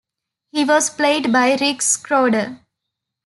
He 0.51 0.63
was 0.65 0.89
played 0.89 1.31
by 1.31 1.53
Rick 1.57 1.83
Schroder. 1.83 2.61